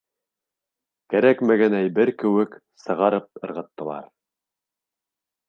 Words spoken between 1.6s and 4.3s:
әйбер кеүек сығарып ырғыттылар.